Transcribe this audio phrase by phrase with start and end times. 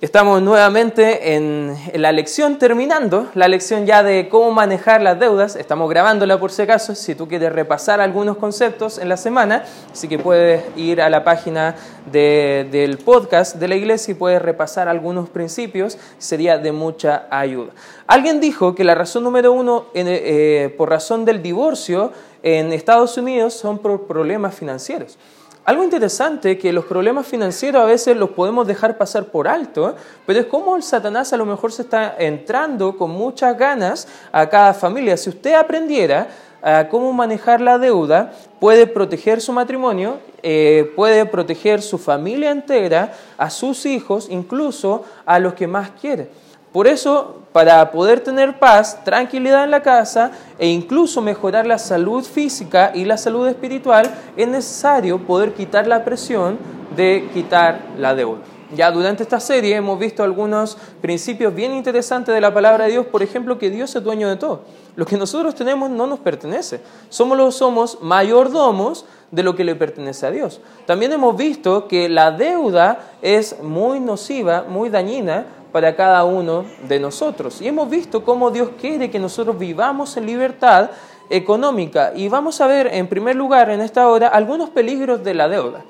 [0.00, 5.54] Estamos nuevamente en, la lección terminando, la lección ya de cómo manejar las deudas.
[5.54, 10.08] Estamos grabándola por si acaso, si tú quieres repasar algunos conceptos en la semana, así
[10.08, 11.76] que puedes ir a la página
[12.10, 17.72] del podcast de la iglesia y puedes repasar algunos principios, sería de mucha ayuda.
[18.06, 22.12] Alguien dijo que la razón número uno eh, por razón del divorcio
[22.42, 25.18] en Estados Unidos son por problemas financieros.
[25.64, 29.94] Algo interesante que los problemas financieros a veces los podemos dejar pasar por alto,
[30.26, 34.48] pero es como el Satanás a lo mejor se está entrando con muchas ganas a
[34.48, 35.16] cada familia.
[35.16, 36.26] Si usted aprendiera
[36.62, 43.12] a cómo manejar la deuda, puede proteger su matrimonio, eh, puede proteger su familia entera,
[43.38, 46.28] a sus hijos, incluso a los que más quiere.
[46.72, 52.24] Por eso, para poder tener paz, tranquilidad en la casa e incluso mejorar la salud
[52.24, 56.58] física y la salud espiritual, es necesario poder quitar la presión
[56.96, 58.40] de quitar la deuda.
[58.74, 63.06] Ya durante esta serie hemos visto algunos principios bien interesantes de la palabra de Dios,
[63.06, 64.62] por ejemplo, que Dios es dueño de todo.
[64.96, 66.80] Lo que nosotros tenemos no nos pertenece.
[67.10, 70.60] Somos los somos mayordomos de lo que le pertenece a Dios.
[70.86, 77.00] También hemos visto que la deuda es muy nociva, muy dañina para cada uno de
[77.00, 77.60] nosotros.
[77.60, 80.90] Y hemos visto cómo Dios quiere que nosotros vivamos en libertad
[81.30, 82.12] económica.
[82.14, 85.82] Y vamos a ver, en primer lugar, en esta hora, algunos peligros de la deuda.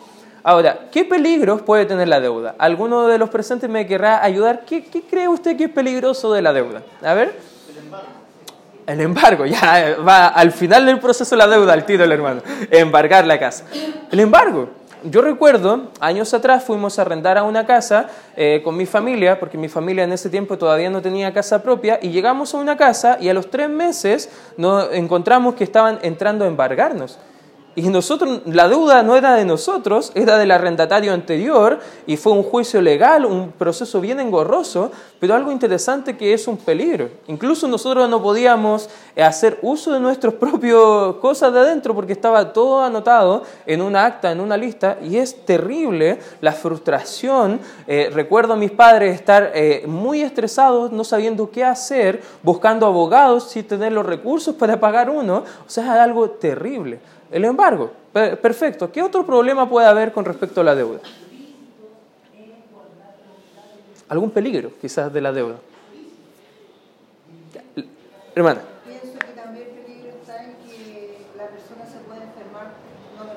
[0.45, 2.55] Ahora, ¿qué peligros puede tener la deuda?
[2.59, 4.65] ¿Alguno de los presentes me querrá ayudar?
[4.65, 6.83] ¿Qué, cree usted que es peligroso de la deuda?
[7.03, 7.39] A ver.
[7.69, 8.07] El embargo.
[8.85, 12.43] El embargo, ya va al final del proceso la deuda, al tiro el hermano.
[12.71, 13.65] Embargar la casa.
[14.11, 14.69] El embargo
[15.05, 19.59] yo recuerdo, años atrás fuimos a arrendar a una casa eh, con mi familia, porque
[19.59, 23.19] mi familia en ese tiempo todavía no tenía casa propia, y llegamos a una casa
[23.21, 27.19] y a los tres meses nos encontramos que estaban entrando a embargarnos.
[27.75, 32.43] Y nosotros, la deuda no era de nosotros, era del arrendatario anterior y fue un
[32.43, 37.09] juicio legal, un proceso bien engorroso, pero algo interesante que es un peligro.
[37.29, 42.83] Incluso nosotros no podíamos hacer uso de nuestras propias cosas de adentro porque estaba todo
[42.83, 47.59] anotado en un acta, en una lista, y es terrible la frustración.
[47.87, 53.49] Eh, recuerdo a mis padres estar eh, muy estresados, no sabiendo qué hacer, buscando abogados
[53.51, 55.45] sin tener los recursos para pagar uno.
[55.67, 57.01] O sea, es algo terrible.
[57.33, 57.91] El embargo.
[58.13, 58.93] Perfecto.
[58.93, 61.01] ¿Qué otro problema puede haber con respecto a la deuda?
[64.09, 65.57] ¿Algún peligro quizás de la deuda?
[68.35, 68.61] Hermana.
[68.85, 72.73] Pienso que también el peligro está en que la persona se puede enfermar,
[73.17, 73.33] no lo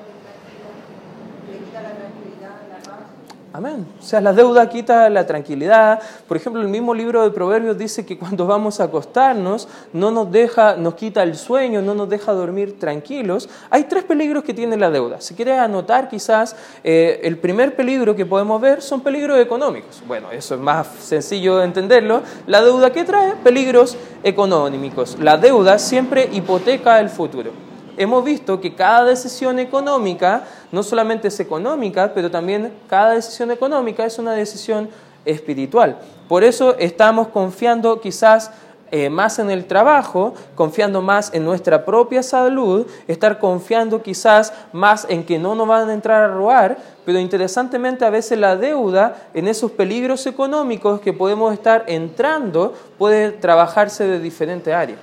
[1.52, 3.08] le quita la tranquilidad, la paz.
[3.56, 3.86] Amén.
[3.98, 5.98] O sea, la deuda quita la tranquilidad.
[6.28, 10.30] Por ejemplo, el mismo libro de Proverbios dice que cuando vamos a acostarnos no nos
[10.30, 13.48] deja, nos quita el sueño, no nos deja dormir tranquilos.
[13.70, 15.22] Hay tres peligros que tiene la deuda.
[15.22, 20.02] Si quieres anotar, quizás eh, el primer peligro que podemos ver son peligros económicos.
[20.06, 22.20] Bueno, eso es más sencillo de entenderlo.
[22.46, 25.16] La deuda que trae peligros económicos.
[25.18, 27.52] La deuda siempre hipoteca el futuro
[27.96, 34.04] hemos visto que cada decisión económica no solamente es económica, pero también cada decisión económica
[34.04, 34.88] es una decisión
[35.24, 35.98] espiritual.
[36.28, 38.50] Por eso estamos confiando quizás
[38.92, 45.06] eh, más en el trabajo, confiando más en nuestra propia salud, estar confiando quizás más
[45.08, 49.16] en que no nos van a entrar a robar, pero interesantemente a veces la deuda
[49.34, 55.00] en esos peligros económicos que podemos estar entrando puede trabajarse de diferentes áreas.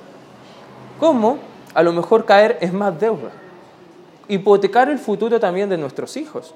[0.98, 1.53] ¿Cómo?
[1.74, 3.32] A lo mejor caer es más deuda.
[4.28, 6.54] Hipotecar el futuro también de nuestros hijos.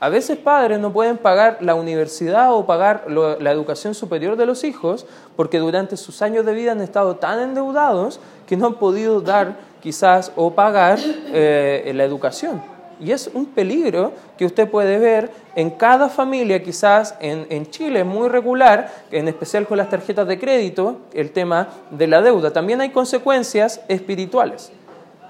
[0.00, 4.64] A veces padres no pueden pagar la universidad o pagar la educación superior de los
[4.64, 5.06] hijos
[5.36, 9.56] porque durante sus años de vida han estado tan endeudados que no han podido dar
[9.82, 12.62] quizás o pagar eh, la educación.
[13.00, 18.04] Y es un peligro que usted puede ver en cada familia, quizás en, en, Chile,
[18.04, 22.52] muy regular, en especial con las tarjetas de crédito, el tema de la deuda.
[22.52, 24.70] También hay consecuencias espirituales.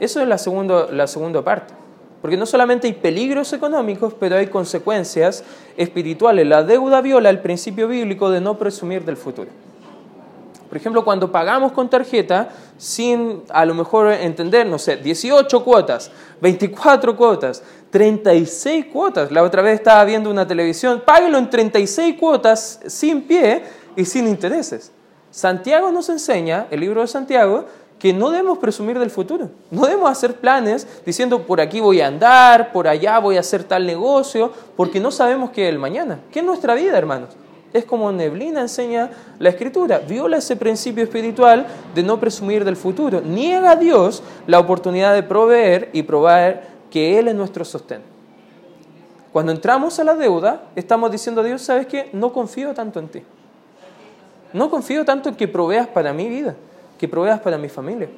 [0.01, 1.75] Eso es la, segundo, la segunda parte.
[2.21, 5.45] Porque no solamente hay peligros económicos, pero hay consecuencias
[5.77, 6.47] espirituales.
[6.47, 9.49] La deuda viola el principio bíblico de no presumir del futuro.
[10.71, 16.13] Por ejemplo, cuando pagamos con tarjeta, sin a lo mejor entender, no sé, 18 cuotas,
[16.41, 19.33] 24 cuotas, 36 cuotas.
[19.33, 23.65] La otra vez estaba viendo una televisión, páguelo en 36 cuotas sin pie
[23.97, 24.93] y sin intereses.
[25.33, 27.65] Santiago nos enseña, el libro de Santiago,
[27.99, 29.51] que no debemos presumir del futuro.
[29.73, 33.65] No debemos hacer planes diciendo por aquí voy a andar, por allá voy a hacer
[33.65, 36.21] tal negocio, porque no sabemos qué es el mañana.
[36.31, 37.31] ¿Qué es nuestra vida, hermanos?
[37.73, 39.99] Es como neblina enseña la escritura.
[40.01, 43.21] Viola ese principio espiritual de no presumir del futuro.
[43.21, 48.03] Niega a Dios la oportunidad de proveer y probar que Él es nuestro sostén.
[49.33, 52.11] Cuando entramos a la deuda, estamos diciendo a Dios, ¿sabes qué?
[52.13, 53.23] No confío tanto en ti.
[54.53, 56.57] No confío tanto en que proveas para mi vida,
[56.99, 58.09] que proveas para mi familia.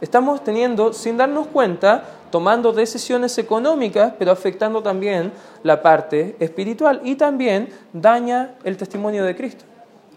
[0.00, 5.32] Estamos teniendo, sin darnos cuenta, tomando decisiones económicas, pero afectando también
[5.62, 9.64] la parte espiritual y también daña el testimonio de Cristo.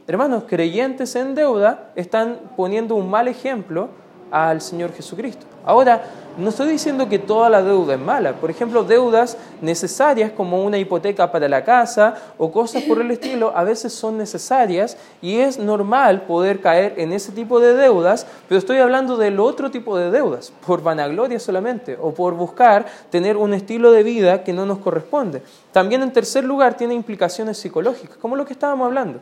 [0.07, 3.89] Hermanos, creyentes en deuda están poniendo un mal ejemplo
[4.31, 5.45] al Señor Jesucristo.
[5.69, 6.01] Ahora,
[6.35, 8.33] no estoy diciendo que toda la deuda es mala.
[8.33, 13.53] Por ejemplo, deudas necesarias como una hipoteca para la casa o cosas por el estilo
[13.55, 18.57] a veces son necesarias y es normal poder caer en ese tipo de deudas, pero
[18.57, 23.53] estoy hablando del otro tipo de deudas, por vanagloria solamente o por buscar tener un
[23.53, 25.43] estilo de vida que no nos corresponde.
[25.71, 29.19] También en tercer lugar tiene implicaciones psicológicas, como lo que estábamos hablando.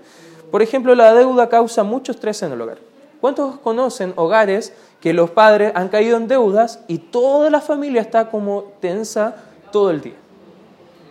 [0.50, 2.87] Por ejemplo, la deuda causa mucho estrés en el hogar.
[3.22, 8.30] ¿Cuántos conocen hogares que los padres han caído en deudas y toda la familia está
[8.30, 9.36] como tensa
[9.72, 10.16] todo el día?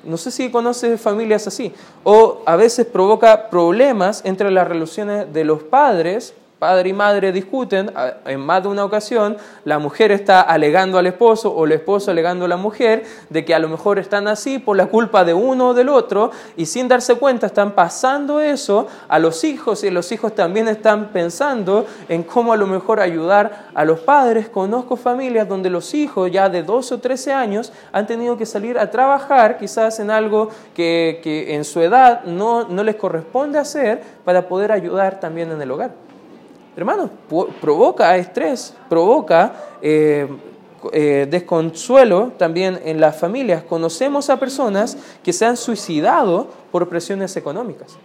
[0.05, 1.73] No sé si conoces familias así.
[2.05, 7.93] O a veces provoca problemas entre las relaciones de los padres padre y madre discuten
[8.25, 12.47] en más de una ocasión, la mujer está alegando al esposo o el esposo alegando
[12.47, 15.69] a la mujer de que a lo mejor están así por la culpa de uno
[15.69, 20.11] o del otro y sin darse cuenta están pasando eso a los hijos y los
[20.13, 24.49] hijos también están pensando en cómo a lo mejor ayudar a los padres.
[24.49, 28.79] Conozco familias donde los hijos ya de 12 o 13 años han tenido que salir
[28.79, 34.73] a trabajar quizás en algo que, en su edad no les corresponde hacer para poder
[34.73, 36.07] ayudar también en el hogar.
[36.77, 37.11] Hermanos,
[37.61, 40.29] provoca estrés, provoca eh,
[40.93, 43.63] eh, desconsuelo también en las familias.
[43.63, 47.97] Conocemos a personas que se han suicidado por presiones económicas.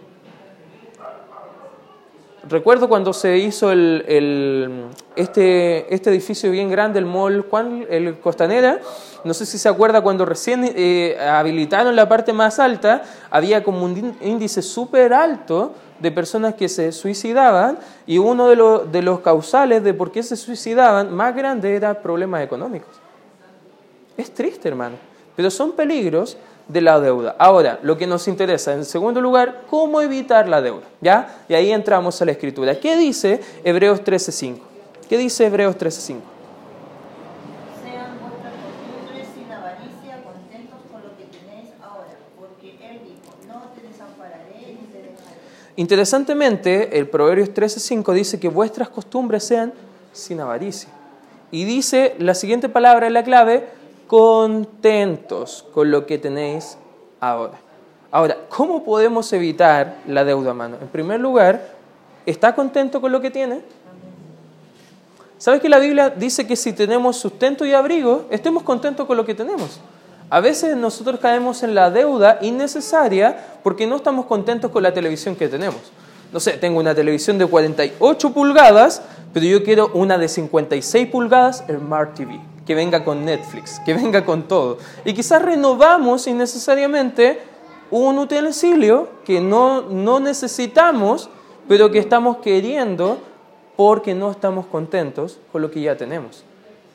[2.48, 4.84] Recuerdo cuando se hizo el,
[5.16, 7.46] este, este, edificio bien grande, el mall,
[7.88, 8.80] el Costanera,
[9.22, 13.84] no sé si se acuerda cuando recién eh, habilitaron la parte más alta, había como
[13.84, 15.72] un índice súper alto
[16.02, 20.36] de personas que se suicidaban y uno de, de los causales de por qué se
[20.36, 22.90] suicidaban más grande era problemas económicos.
[24.16, 24.96] Es triste, hermano,
[25.36, 27.36] pero son peligros de la deuda.
[27.38, 30.82] Ahora, lo que nos interesa, en segundo lugar, cómo evitar la deuda.
[31.00, 31.44] ¿Ya?
[31.48, 32.78] Y ahí entramos a la escritura.
[32.78, 34.58] ¿Qué dice Hebreos 13.5?
[35.08, 36.31] ¿Qué dice Hebreos 13.5?
[45.76, 49.72] Interesantemente, el Proverbios 13.5 dice que vuestras costumbres sean
[50.12, 50.90] sin avaricia.
[51.50, 53.68] Y dice la siguiente palabra en la clave,
[54.06, 56.76] contentos con lo que tenéis
[57.20, 57.58] ahora.
[58.10, 60.76] Ahora, ¿cómo podemos evitar la deuda, mano?
[60.80, 61.74] En primer lugar,
[62.26, 63.62] ¿está contento con lo que tiene?
[65.38, 69.24] ¿Sabes que la Biblia dice que si tenemos sustento y abrigo, estemos contentos con lo
[69.24, 69.80] que tenemos?
[70.32, 75.36] A veces nosotros caemos en la deuda innecesaria porque no estamos contentos con la televisión
[75.36, 75.92] que tenemos.
[76.32, 79.02] No sé, tengo una televisión de 48 pulgadas,
[79.34, 84.24] pero yo quiero una de 56 pulgadas, Smart TV que venga con Netflix, que venga
[84.24, 84.78] con todo.
[85.04, 87.42] Y quizás renovamos innecesariamente
[87.90, 91.28] un utensilio que no, no necesitamos,
[91.68, 93.18] pero que estamos queriendo
[93.76, 96.42] porque no estamos contentos con lo que ya tenemos.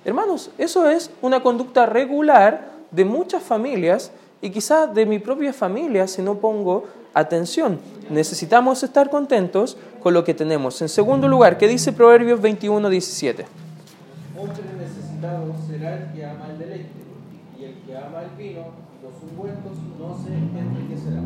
[0.05, 4.11] Hermanos, eso es una conducta regular de muchas familias
[4.41, 7.79] y quizás de mi propia familia si no pongo atención.
[8.09, 10.81] Necesitamos estar contentos con lo que tenemos.
[10.81, 13.45] En segundo lugar, ¿qué dice Proverbios 21, 17?
[15.67, 16.89] será el que ama el deleite,
[17.59, 21.21] y el que ama el vino los ungüentos no se enriquecerá.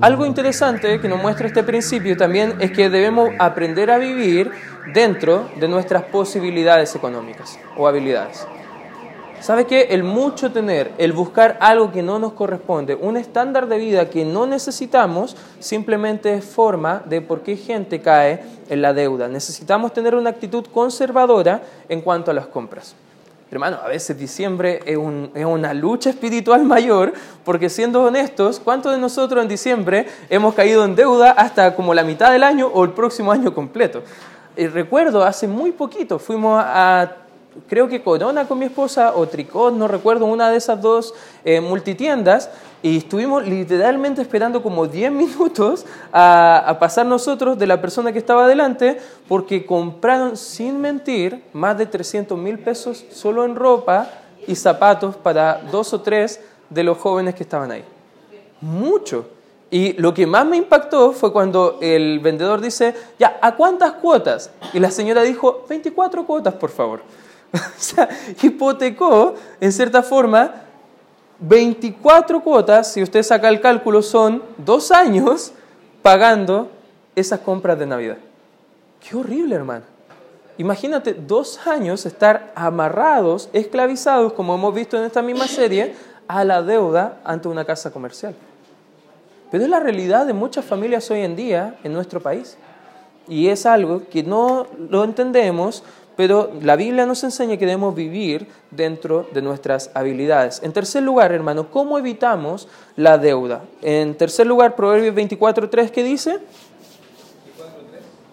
[0.00, 4.50] Algo interesante que nos muestra este principio también es que debemos aprender a vivir
[4.94, 8.46] dentro de nuestras posibilidades económicas o habilidades.
[9.40, 9.88] ¿Sabe qué?
[9.90, 14.22] El mucho tener, el buscar algo que no nos corresponde, un estándar de vida que
[14.26, 19.28] no necesitamos, simplemente es forma de por qué gente cae en la deuda.
[19.28, 22.94] Necesitamos tener una actitud conservadora en cuanto a las compras.
[23.50, 29.42] Hermano, a veces diciembre es, una lucha espiritual mayor, porque siendo honestos, ¿cuántos de nosotros
[29.42, 33.32] en diciembre hemos caído en deuda hasta como la mitad del año o el próximo
[33.32, 34.02] año completo?
[34.54, 37.16] Y recuerdo, hace muy poquito fuimos a
[37.68, 41.14] creo que Corona con mi esposa o Tricot, no recuerdo, una de esas dos
[41.44, 42.50] eh, multitiendas,
[42.82, 48.44] y estuvimos literalmente esperando como 10 minutos a, pasar nosotros de la persona que estaba
[48.44, 54.08] adelante, porque compraron, sin mentir, más de 300 mil pesos solo en ropa
[54.46, 56.40] y zapatos para dos o tres
[56.70, 57.84] de los jóvenes que estaban ahí.
[58.60, 59.26] Mucho.
[59.70, 64.50] Y lo que más me impactó fue cuando el vendedor dice, ya, ¿a cuántas cuotas?
[64.72, 67.02] Y la señora dijo, 24 cuotas, por favor.
[67.54, 68.08] o sea,
[68.42, 70.62] hipotecó, en cierta forma,
[71.40, 75.52] 24 cuotas, si usted saca el cálculo, son dos años
[76.02, 76.70] pagando
[77.16, 78.18] esas compras de Navidad.
[79.00, 79.84] Qué horrible, hermano.
[80.58, 85.94] Imagínate dos años estar amarrados, esclavizados, como hemos visto en esta misma serie,
[86.28, 88.34] a la deuda ante una casa comercial.
[89.50, 92.56] Pero es la realidad de muchas familias hoy en día en nuestro país.
[93.26, 95.82] Y es algo que no lo entendemos,
[96.16, 100.60] pero la Biblia nos enseña que debemos vivir dentro de nuestras habilidades.
[100.62, 103.62] En tercer lugar, hermano, ¿cómo evitamos la deuda?
[103.82, 106.38] En tercer lugar, Proverbios 24.3, ¿qué dice?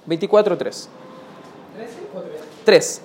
[0.08, 0.58] 24.3.
[0.58, 0.88] 3.
[2.66, 3.02] 3.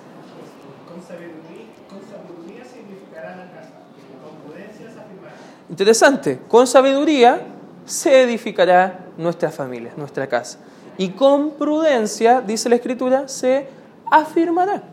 [5.69, 7.41] Interesante, con sabiduría
[7.85, 10.59] se edificará nuestra familia, nuestra casa.
[10.97, 13.67] Y con prudencia, dice la Escritura, se
[14.13, 14.83] afirmará.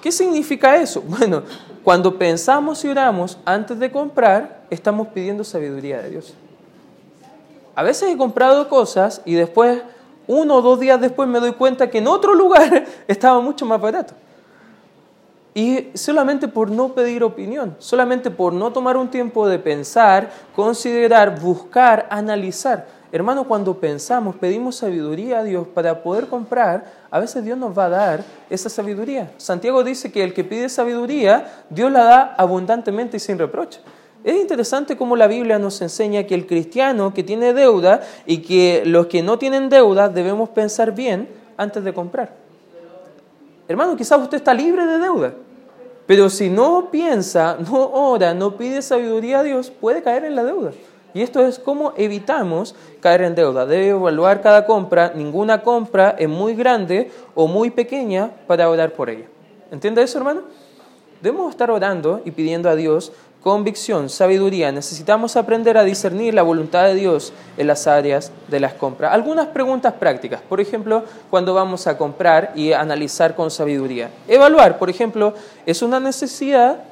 [0.00, 1.02] ¿Qué significa eso?
[1.06, 1.42] Bueno,
[1.84, 6.34] cuando pensamos y oramos antes de comprar, estamos pidiendo sabiduría de Dios.
[7.74, 9.82] A veces he comprado cosas y después,
[10.26, 13.80] uno o dos días después, me doy cuenta que en otro lugar estaba mucho más
[13.80, 14.14] barato.
[15.54, 21.40] Y solamente por no pedir opinión, solamente por no tomar un tiempo de pensar, considerar,
[21.40, 22.86] buscar, analizar.
[23.10, 27.86] Hermano, cuando pensamos, pedimos sabiduría a Dios para poder comprar, a veces Dios nos va
[27.86, 29.32] a dar esa sabiduría.
[29.38, 33.80] Santiago dice que el que pide sabiduría, Dios la da abundantemente y sin reproche.
[34.24, 38.82] Es interesante cómo la Biblia nos enseña que el cristiano que tiene deuda y que
[38.84, 42.32] los que no tienen deuda debemos pensar bien antes de comprar.
[43.68, 45.32] Hermano, quizás usted está libre de deuda.
[46.06, 50.44] Pero si no piensa, no ora, no pide sabiduría a Dios, puede caer en la
[50.44, 50.72] deuda.
[51.14, 53.66] Y esto es cómo evitamos caer en deuda.
[53.66, 55.12] Debe evaluar cada compra.
[55.14, 59.26] Ninguna compra es muy grande o muy pequeña para orar por ella.
[59.70, 60.42] ¿Entiende eso, hermano?
[61.20, 63.12] Debemos estar orando y pidiendo a Dios
[63.42, 64.72] convicción, sabiduría.
[64.72, 69.12] Necesitamos aprender a discernir la voluntad de Dios en las áreas de las compras.
[69.12, 74.10] Algunas preguntas prácticas, por ejemplo, cuando vamos a comprar y analizar con sabiduría.
[74.26, 75.34] Evaluar, por ejemplo,
[75.66, 76.82] ¿es una necesidad?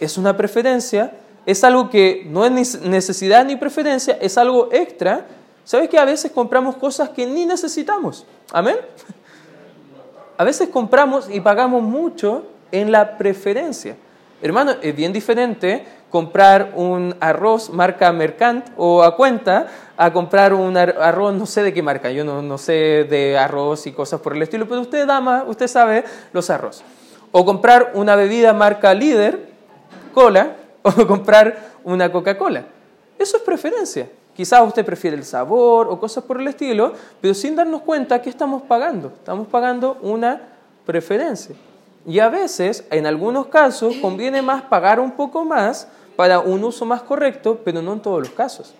[0.00, 1.12] ¿Es una preferencia?
[1.46, 4.18] ¿Es algo que no es necesidad ni preferencia?
[4.20, 5.26] ¿Es algo extra?
[5.64, 8.26] ¿Sabes que a veces compramos cosas que ni necesitamos?
[8.52, 8.76] Amén.
[10.36, 13.96] A veces compramos y pagamos mucho en la preferencia.
[14.42, 20.76] Hermano, es bien diferente comprar un arroz marca Mercant o a cuenta a comprar un
[20.76, 24.36] arroz, no sé de qué marca, yo no, no sé de arroz y cosas por
[24.36, 26.82] el estilo, pero usted, dama, usted sabe los arroz.
[27.32, 29.48] O comprar una bebida marca líder,
[30.12, 30.56] cola,
[30.96, 32.64] o comprar una Coca-Cola.
[33.18, 34.08] Eso es preferencia.
[34.34, 38.30] Quizás usted prefiere el sabor o cosas por el estilo, pero sin darnos cuenta que
[38.30, 39.08] estamos pagando.
[39.08, 40.40] Estamos pagando una
[40.84, 41.56] preferencia.
[42.06, 46.84] Y a veces, en algunos casos, conviene más pagar un poco más para un uso
[46.84, 48.74] más correcto, pero no en todos los casos.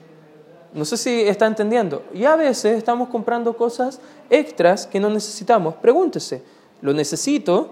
[0.72, 2.04] No sé si está entendiendo.
[2.12, 3.98] Y a veces estamos comprando cosas
[4.30, 5.74] extras que no necesitamos.
[5.76, 6.42] Pregúntese,
[6.82, 7.70] ¿lo necesito?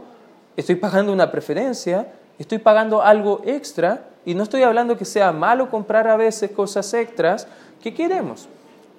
[0.56, 2.08] ¿Estoy pagando una preferencia?
[2.38, 4.08] ¿Estoy pagando algo extra?
[4.24, 7.46] Y no estoy hablando que sea malo comprar a veces cosas extras
[7.82, 8.48] que queremos.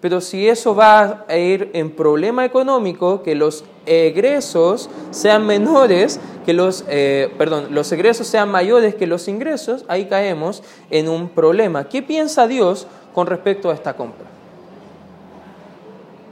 [0.01, 6.53] Pero si eso va a ir en problema económico, que los egresos sean menores, que
[6.53, 10.61] los, eh, perdón, los egresos sean mayores que los ingresos, ahí caemos
[10.91, 11.89] en un problema.
[11.89, 14.27] ¿Qué piensa Dios con respecto a esta compra?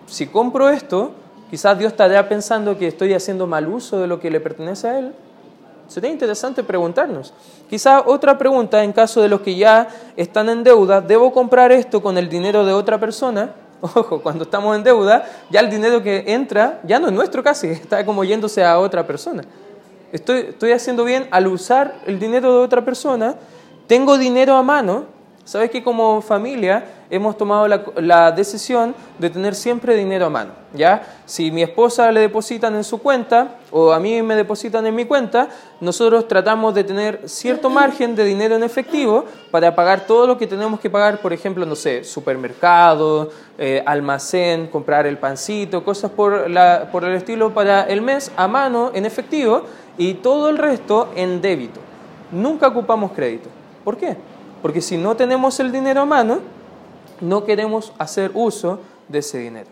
[0.06, 1.14] Si compro esto,
[1.50, 5.00] quizás Dios estará pensando que estoy haciendo mal uso de lo que le pertenece a
[5.00, 5.14] Él.
[5.94, 7.36] Sería interesante preguntarnos.
[7.70, 12.02] Quizá otra pregunta, en caso de los que ya están en deuda, ¿debo comprar esto
[12.02, 13.54] con el dinero de otra persona?
[13.82, 17.68] Ojo, cuando estamos en deuda, ya el dinero que entra ya no es nuestro casi,
[17.70, 19.44] está como yéndose a otra persona.
[20.12, 23.36] Estoy, estoy haciendo bien al usar el dinero de otra persona,
[23.86, 25.06] tengo dinero a mano,
[25.46, 30.52] Sabes que como familia hemos tomado la, decisión de tener siempre dinero a mano.
[30.74, 31.04] ¿ya?
[31.26, 35.04] Si mi esposa le depositan en su cuenta o a mí me depositan en mi
[35.04, 35.50] cuenta,
[35.82, 40.48] nosotros tratamos de tener cierto margen de dinero en efectivo para pagar todo lo que
[40.48, 46.50] tenemos que pagar, por ejemplo, no sé, supermercado, eh, almacén, comprar el pancito, cosas por,
[46.50, 49.64] la, por el estilo para el mes a mano en efectivo
[49.98, 51.82] y todo el resto en débito.
[52.32, 53.50] Nunca ocupamos crédito.
[53.84, 54.16] ¿Por qué?
[54.64, 56.40] Porque si no tenemos el dinero a mano,
[57.20, 58.80] no queremos hacer uso
[59.10, 59.68] de ese dinero.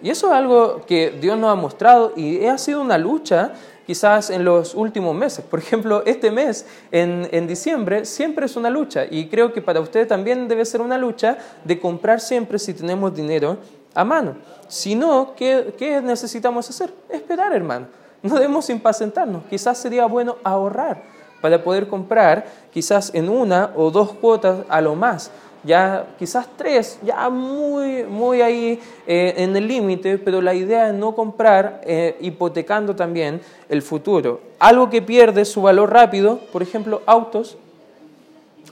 [0.00, 3.52] Y eso es algo que Dios nos ha mostrado y ha sido una lucha
[3.88, 5.44] quizás en los últimos meses.
[5.44, 10.06] Por ejemplo, este mes, en, diciembre, siempre es una lucha y creo que para usted
[10.06, 13.58] también debe ser una lucha de comprar siempre si tenemos dinero
[13.94, 14.36] a mano.
[14.68, 16.94] Si no, ¿qué, qué necesitamos hacer?
[17.08, 17.88] Esperar, hermano.
[18.22, 19.42] No debemos impacientarnos.
[19.50, 24.94] Quizás sería bueno ahorrar para poder comprar quizás en una o dos cuotas a lo
[24.94, 25.30] más.
[25.62, 30.94] Ya quizás tres, ya muy, muy ahí eh, en el límite, pero la idea es
[30.94, 34.40] no comprar eh, hipotecando también el futuro.
[34.58, 37.58] Algo que pierde su valor rápido, por ejemplo, autos,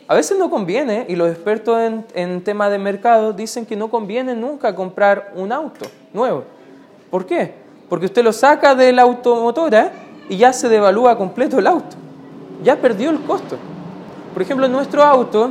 [0.07, 3.91] a veces no conviene, y los expertos en, en tema de mercado dicen que no
[3.91, 5.85] conviene nunca comprar un auto
[6.15, 6.45] nuevo.
[7.11, 7.53] ¿Por qué?
[7.91, 9.93] Porque usted lo saca de la automotora
[10.31, 11.97] y ya se devalúa completo el auto.
[12.63, 13.57] Ya perdió el costo.
[14.33, 15.51] Por ejemplo, nuestro auto,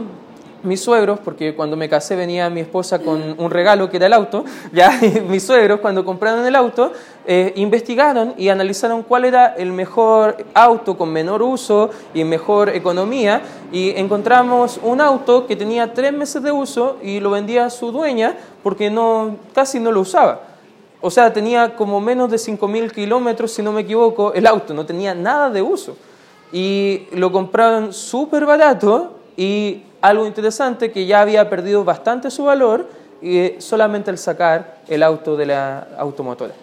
[0.64, 4.14] mis suegros, porque cuando me casé venía mi esposa con un regalo que era el
[4.14, 6.92] auto, ya mis suegros cuando compraron el auto
[7.26, 13.42] eh, investigaron y analizaron cuál era el mejor auto con menor uso y mejor economía
[13.72, 18.36] y encontramos un auto que tenía tres meses de uso y lo vendía su dueña
[18.64, 20.42] porque no, casi no lo usaba.
[21.00, 24.86] O sea, tenía como menos de 5.000 kilómetros, si no me equivoco, el auto, no
[24.86, 25.96] tenía nada de uso.
[26.52, 32.88] Y lo compraron súper barato y algo interesante que ya había perdido bastante su valor
[33.22, 36.54] y solamente al sacar el auto de la automotora.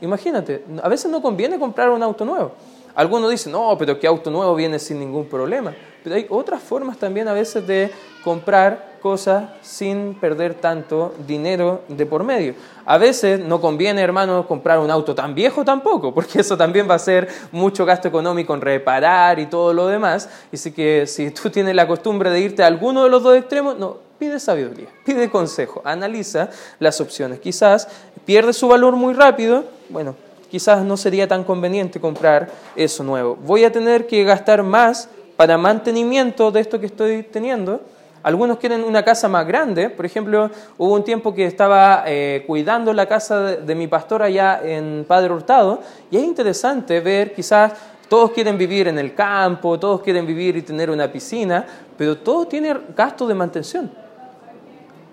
[0.00, 2.52] Imagínate, a veces no conviene comprar un auto nuevo.
[2.94, 5.74] Algunos dicen, no, pero que auto nuevo viene sin ningún problema.
[6.02, 7.90] Pero hay otras formas también a veces de
[8.24, 12.54] comprar cosas sin perder tanto dinero de por medio.
[12.84, 16.94] A veces no conviene, hermano, comprar un auto tan viejo tampoco, porque eso también va
[16.94, 20.28] a ser mucho gasto económico en reparar y todo lo demás.
[20.52, 23.78] Así que si tú tienes la costumbre de irte a alguno de los dos extremos,
[23.78, 27.40] no, pide sabiduría, pide consejo, analiza las opciones.
[27.40, 27.88] Quizás
[28.24, 30.14] pierde su valor muy rápido, bueno,
[30.50, 33.36] quizás no sería tan conveniente comprar eso nuevo.
[33.36, 37.80] Voy a tener que gastar más para mantenimiento de esto que estoy teniendo.
[38.22, 39.88] Algunos quieren una casa más grande.
[39.88, 44.60] Por ejemplo, hubo un tiempo que estaba eh, cuidando la casa de, mi pastor allá
[44.62, 47.72] en Padre Hurtado y es interesante ver quizás
[48.08, 51.64] todos quieren vivir en el campo, todos quieren vivir y tener una piscina,
[51.96, 53.90] pero todo tiene gasto de mantención.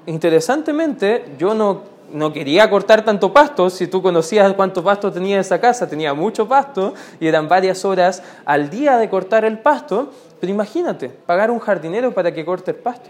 [0.05, 5.59] Interesantemente, yo no no quería cortar tanto pasto, si tú conocías cuánto pasto tenía esa
[5.59, 10.52] casa, tenía mucho pasto y eran varias horas al día de cortar el pasto, pero
[10.52, 13.10] imagínate, pagar un jardinero para que corte el pasto.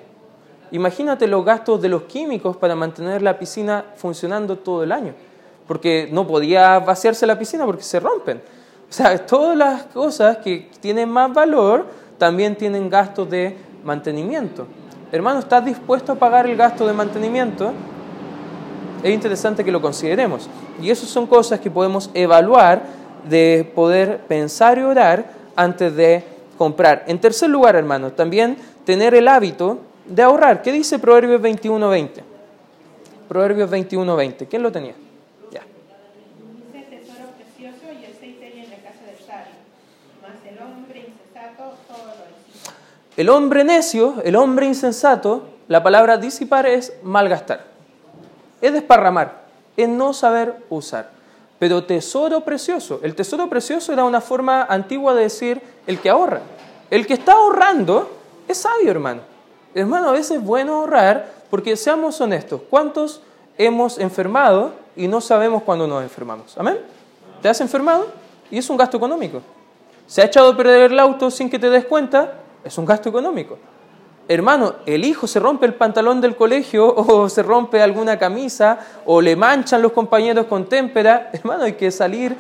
[0.72, 5.14] Imagínate los gastos de los químicos para mantener la piscina funcionando todo el año,
[5.68, 8.42] porque no podía vaciarse la piscina porque se rompen.
[8.90, 11.86] O sea, todas las cosas que tienen más valor
[12.18, 14.68] también tienen gastos de mantenimiento.
[15.12, 17.74] Hermano, ¿estás dispuesto a pagar el gasto de mantenimiento?
[19.04, 20.50] es interesante que lo consideremos.
[20.82, 22.84] Y esas son cosas que podemos evaluar
[23.28, 26.24] de poder pensar y orar antes de
[26.58, 27.04] comprar.
[27.08, 30.62] En tercer lugar, hermanos, también tener el hábito de ahorrar.
[30.62, 32.22] ¿Qué dice Proverbios 21.20?
[33.28, 34.48] Proverbios 21.20.
[34.48, 34.94] ¿Quién lo tenía?
[35.52, 35.62] Ya.
[43.16, 47.78] El hombre necio, el hombre insensato, la palabra disipar es malgastar
[48.62, 49.44] es desparramar,
[49.76, 51.17] es no saber usar.
[51.60, 56.42] Pero tesoro precioso, el tesoro precioso era una forma antigua de decir el que ahorra.
[56.92, 58.10] El que está ahorrando
[58.48, 59.22] es sabio, hermano.
[59.74, 63.22] Hermano, a veces es bueno ahorrar porque seamos honestos, ¿cuántos
[63.58, 66.58] hemos enfermado y no sabemos cuándo nos enfermamos?
[66.58, 66.80] ¿Amén?
[67.42, 68.08] ¿Te has enfermado?
[68.52, 69.42] Y es un gasto económico.
[70.06, 72.34] ¿Se ha echado a perder el auto sin que te des cuenta?
[72.64, 73.58] Es un gasto económico
[74.28, 79.22] hermano, el hijo se rompe el pantalón del colegio o se rompe alguna camisa o
[79.22, 82.36] le manchan los compañeros con témpera, hermano, hay que salir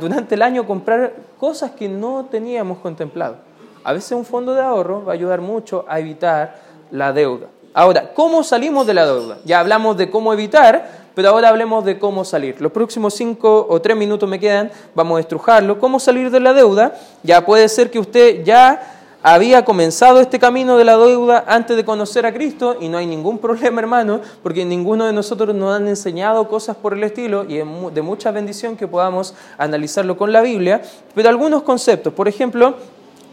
[0.00, 3.36] durante el año a comprar cosas que no teníamos contemplado.
[3.84, 6.56] A veces un fondo de ahorro va a ayudar mucho a evitar
[6.90, 7.46] la deuda.
[7.72, 9.38] Ahora, ¿cómo salimos de la deuda?
[9.44, 12.58] Ya hablamos de cómo evitar, pero ahora hablemos de cómo salir.
[12.58, 15.78] Los próximos cinco o tres minutos me quedan, vamos a estrujarlo.
[15.78, 16.94] ¿Cómo salir de la deuda?
[17.22, 18.95] Ya puede ser que usted ya
[19.34, 23.06] había comenzado este camino de la deuda antes de conocer a Cristo y no hay
[23.08, 27.56] ningún problema, hermano, porque ninguno de nosotros nos han enseñado cosas por el estilo y
[27.56, 30.80] de mucha bendición que podamos analizarlo con la Biblia,
[31.12, 32.76] pero algunos conceptos, por ejemplo,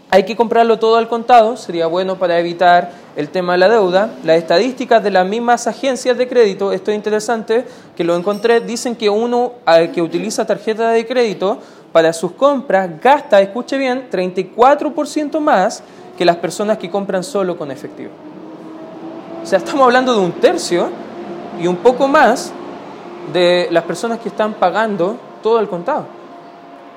[0.09, 4.15] hay que comprarlo todo al contado, sería bueno para evitar el tema de la deuda.
[4.23, 8.95] Las estadísticas de las mismas agencias de crédito, esto es interesante, que lo encontré, dicen
[8.95, 9.53] que uno
[9.93, 11.59] que utiliza tarjeta de crédito
[11.93, 15.83] para sus compras gasta, escuche bien, 34% más
[16.17, 18.11] que las personas que compran solo con efectivo.
[19.41, 20.89] O sea, estamos hablando de un tercio
[21.61, 22.51] y un poco más
[23.31, 26.07] de las personas que están pagando todo el contado.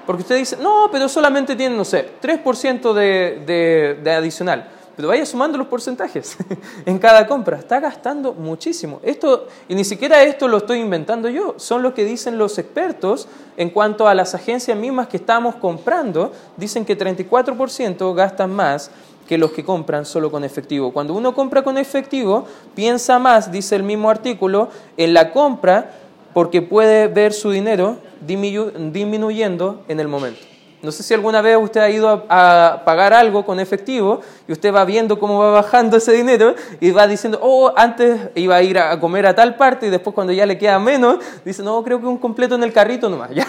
[0.07, 4.69] Porque usted dice, no, pero solamente tienen, no sé, 3% de, de, de adicional.
[4.97, 6.39] Pero vaya sumando los porcentajes
[6.87, 7.59] en cada compra.
[7.59, 8.99] Está gastando muchísimo.
[9.03, 13.29] Esto, y ni siquiera esto lo estoy inventando yo, son lo que dicen los expertos
[13.59, 16.33] en cuanto a las agencias mismas que estamos comprando.
[16.57, 18.91] Dicen que 34% gastan más
[19.29, 20.93] que los que compran solo con efectivo.
[20.93, 25.93] Cuando uno compra con efectivo, piensa más, dice el mismo artículo, en la compra
[26.33, 30.56] porque puede ver su dinero disminuyendo en el momento.
[30.83, 34.73] No sé si alguna vez usted ha ido a, pagar algo con efectivo y usted
[34.75, 38.79] va viendo cómo va bajando ese dinero y va diciendo, oh, antes iba a ir
[38.79, 42.01] a comer a tal parte y después cuando ya le queda menos, dice, no, creo
[42.01, 43.47] que un completo en el carrito nomás, ya,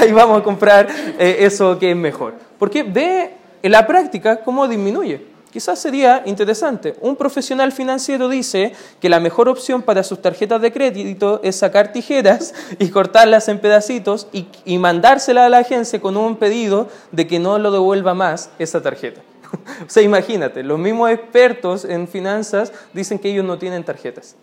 [0.00, 2.34] ahí vamos a comprar eh, eso que es mejor.
[2.58, 5.31] Porque ve en la práctica cómo disminuye.
[5.52, 6.96] Quizás sería interesante.
[7.02, 11.92] Un profesional financiero dice que la mejor opción para sus tarjetas de crédito es sacar
[11.92, 17.26] tijeras y cortarlas en pedacitos y, y mandársela a la agencia con un pedido de
[17.26, 19.20] que no lo devuelva más esa tarjeta.
[19.86, 24.36] o sea, imagínate, los mismos expertos en finanzas dicen que ellos no tienen tarjetas.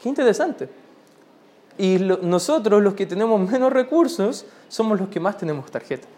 [0.00, 0.68] Qué interesante.
[1.76, 6.08] Y nosotros, los que tenemos menos recursos, somos los que más tenemos tarjetas.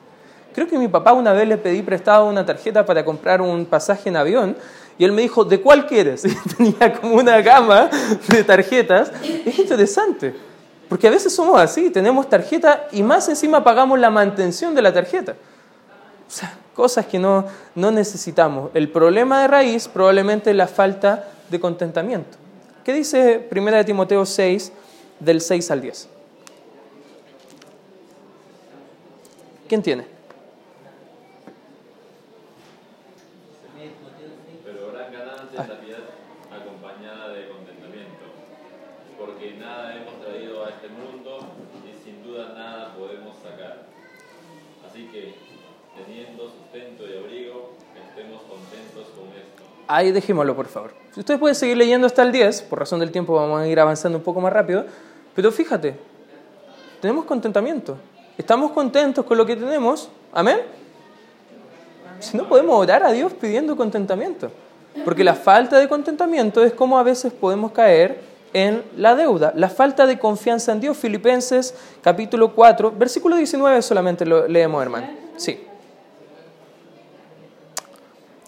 [0.56, 4.08] Creo que mi papá una vez le pedí prestado una tarjeta para comprar un pasaje
[4.08, 4.56] en avión
[4.96, 6.24] y él me dijo, ¿de cuál quieres?
[6.24, 7.90] Y tenía como una gama
[8.26, 9.12] de tarjetas.
[9.22, 10.34] Es interesante,
[10.88, 14.94] porque a veces somos así, tenemos tarjeta y más encima pagamos la mantención de la
[14.94, 15.32] tarjeta.
[16.26, 18.70] O sea, cosas que no, no necesitamos.
[18.72, 22.38] El problema de raíz probablemente es la falta de contentamiento.
[22.82, 24.72] ¿Qué dice 1 Timoteo 6,
[25.20, 26.08] del 6 al 10?
[29.68, 30.15] ¿Quién tiene?
[49.88, 50.92] Ahí dejémoslo, por favor.
[51.16, 54.18] Ustedes pueden seguir leyendo hasta el 10, por razón del tiempo vamos a ir avanzando
[54.18, 54.84] un poco más rápido,
[55.34, 55.96] pero fíjate,
[57.00, 57.96] tenemos contentamiento.
[58.38, 60.08] Estamos contentos con lo que tenemos.
[60.32, 60.58] Amén.
[62.20, 64.50] Si no podemos orar a Dios pidiendo contentamiento.
[65.04, 68.20] Porque la falta de contentamiento es como a veces podemos caer
[68.52, 69.52] en la deuda.
[69.54, 70.96] La falta de confianza en Dios.
[70.96, 75.08] Filipenses capítulo 4, versículo 19 solamente lo leemos, hermano.
[75.36, 75.60] Sí.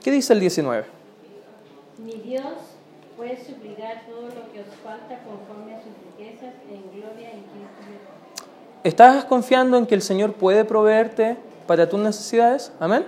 [0.02, 0.97] ¿Qué dice el 19?
[1.98, 2.44] Mi Dios
[3.16, 7.98] puede suplirá todo lo que os falta conforme a sus riquezas en gloria en Cristo
[8.84, 12.70] ¿Estás confiando en que el Señor puede proveerte para tus necesidades?
[12.78, 13.04] Amén.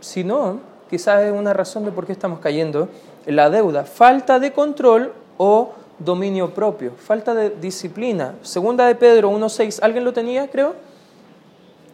[0.00, 2.90] Si no, quizás es una razón de por qué estamos cayendo
[3.24, 3.84] en la deuda.
[3.84, 8.34] Falta de control o dominio propio, falta de disciplina.
[8.42, 10.74] Segunda de Pedro 1.6, ¿alguien lo tenía, creo?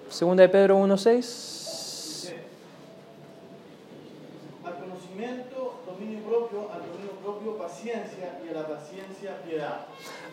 [0.09, 1.56] Segunda de Pedro 1.6.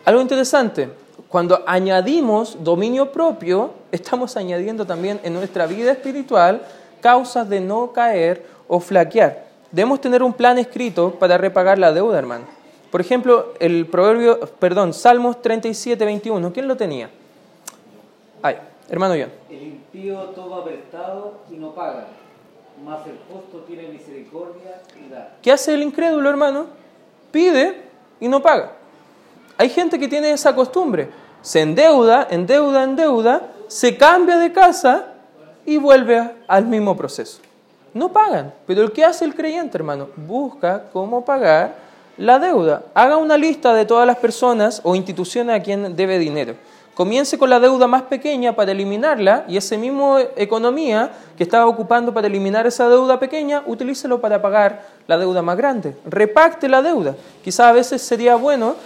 [0.04, 0.90] Algo interesante,
[1.28, 6.62] cuando añadimos dominio propio, estamos añadiendo también en nuestra vida espiritual
[7.00, 9.44] causas de no caer o flaquear.
[9.70, 12.44] Debemos tener un plan escrito para repagar la deuda, hermano.
[12.90, 17.10] Por ejemplo, el proverbio, perdón, Salmos 37, 21, ¿quién lo tenía?
[18.40, 18.56] Ay,
[18.88, 19.32] hermano John.
[19.50, 22.06] El impío toma prestado y no paga,
[22.84, 25.36] mas el justo tiene misericordia y da.
[25.42, 26.66] ¿Qué hace el incrédulo, hermano?
[27.32, 27.82] Pide
[28.24, 28.72] y no paga.
[29.58, 31.10] Hay gente que tiene esa costumbre.
[31.42, 35.08] Se endeuda, endeuda, endeuda, se cambia de casa
[35.66, 37.40] y vuelve al mismo proceso.
[37.92, 41.76] No pagan, pero el que hace el creyente, hermano, busca cómo pagar
[42.16, 42.82] la deuda.
[42.94, 46.54] Haga una lista de todas las personas o instituciones a quien debe dinero.
[46.94, 52.14] Comience con la deuda más pequeña para eliminarla y ese mismo economía que estaba ocupando
[52.14, 55.96] para eliminar esa deuda pequeña, utilícelo para pagar la deuda más grande.
[56.04, 57.16] Repacte la deuda.
[57.42, 58.76] Quizás a veces sería bueno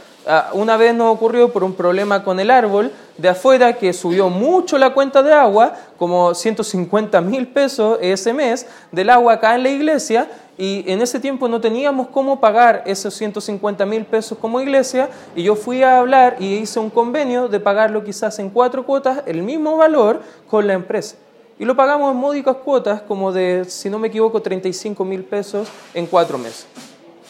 [0.53, 4.77] una vez nos ocurrió por un problema con el árbol de afuera que subió mucho
[4.77, 9.71] la cuenta de agua, como 150 mil pesos ese mes del agua acá en la
[9.71, 15.09] iglesia, y en ese tiempo no teníamos cómo pagar esos 150 mil pesos como iglesia,
[15.35, 19.23] y yo fui a hablar y hice un convenio de pagarlo quizás en cuatro cuotas,
[19.25, 21.17] el mismo valor con la empresa.
[21.59, 25.69] Y lo pagamos en módicas cuotas, como de, si no me equivoco, 35 mil pesos
[25.95, 26.67] en cuatro meses.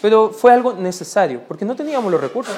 [0.02, 2.54] Pero fue algo necesario, porque no teníamos los recursos.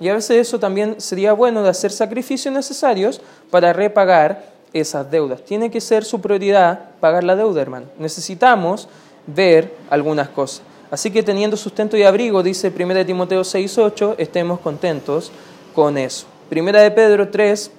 [0.00, 5.42] Y a veces eso también sería bueno de hacer sacrificios necesarios para repagar esas deudas.
[5.44, 7.86] Tiene que ser su prioridad pagar la deuda, hermano.
[7.98, 8.88] Necesitamos
[9.26, 10.62] ver algunas cosas.
[10.90, 15.30] Así que teniendo sustento y abrigo, dice 1 Timoteo 6.8, estemos contentos
[15.74, 16.26] con eso.
[16.48, 17.70] Primera de Pedro 3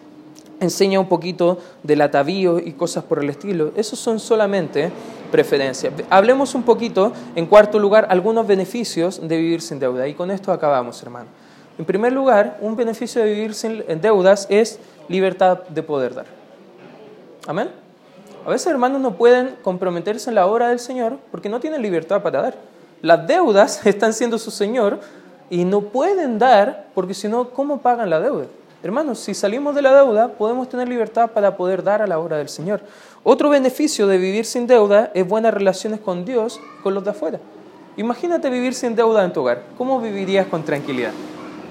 [0.62, 3.71] enseña un poquito del atavío y cosas por el estilo.
[3.75, 4.91] Esos son solamente
[5.31, 5.91] preferencia.
[6.10, 10.07] Hablemos un poquito, en cuarto lugar, algunos beneficios de vivir sin deuda.
[10.07, 11.27] Y con esto acabamos, hermano.
[11.82, 14.78] En primer lugar, un beneficio de vivir sin deudas es
[15.10, 16.28] libertad de poder dar.
[17.48, 17.72] Amén.
[18.46, 22.22] A veces, hermanos, no pueden comprometerse en la obra del Señor porque no tienen libertad
[22.22, 22.56] para dar.
[23.02, 25.00] Las deudas están siendo su Señor
[25.50, 28.46] y no pueden dar porque si no, ¿cómo pagan la deuda?
[28.84, 32.38] Hermanos, si salimos de la deuda, podemos tener libertad para poder dar a la obra
[32.38, 32.82] del Señor.
[33.24, 37.39] Otro beneficio de vivir sin deuda es buenas relaciones con Dios con los de afuera.
[37.98, 39.63] Imagínate vivir sin deuda en tu hogar.
[39.80, 41.13] ¿Cómo vivirías con tranquilidad?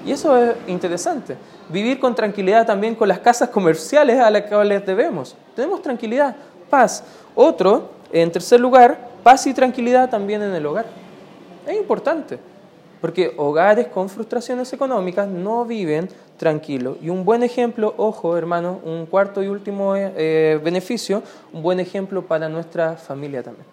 [0.05, 1.37] Y eso es interesante.
[1.69, 5.37] Vivir con tranquilidad también con las casas comerciales a las que les debemos.
[5.55, 6.35] Tenemos tranquilidad,
[6.69, 7.05] paz.
[7.35, 10.87] Otro, en tercer lugar, paz y tranquilidad también en el hogar.
[11.67, 12.39] Es importante,
[13.01, 16.97] porque hogares con frustraciones económicas no viven tranquilos.
[17.03, 22.23] Y un buen ejemplo, ojo hermano, un cuarto y último eh, beneficio, un buen ejemplo
[22.23, 23.67] para nuestra familia también.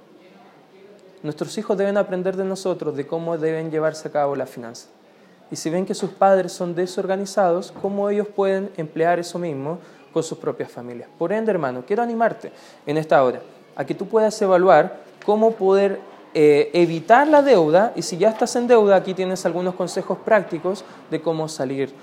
[1.24, 4.90] Nuestros hijos deben aprender de nosotros de cómo deben llevarse a cabo las finanzas.
[5.50, 9.80] Y si ven que sus padres son desorganizados, cómo ellos pueden emplear eso mismo
[10.14, 11.10] con sus propias familias.
[11.18, 12.52] Por ende, hermano, quiero animarte
[12.86, 13.42] en esta hora
[13.76, 16.00] a que tú puedas evaluar cómo poder
[16.34, 20.84] eh, evitar la deuda y si ya estás en deuda, aquí tienes algunos consejos prácticos
[21.10, 21.94] de cómo salir